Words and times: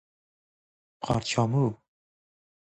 قارچامو 1.01 1.77